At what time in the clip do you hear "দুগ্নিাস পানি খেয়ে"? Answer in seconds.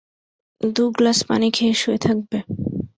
0.61-1.73